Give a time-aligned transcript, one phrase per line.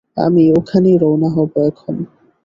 [0.17, 1.95] আমি ওখানেই রওনা হব এখন।